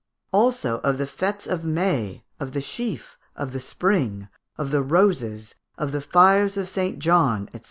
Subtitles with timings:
[0.31, 5.53] Also of the fêtes of May, of the sheaf, of the spring, of the roses,
[5.77, 6.97] of the fires of St.
[6.97, 7.59] John, &c.